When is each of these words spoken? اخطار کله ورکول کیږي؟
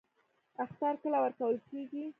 اخطار 0.63 0.95
کله 1.03 1.17
ورکول 1.23 1.55
کیږي؟ 1.69 2.03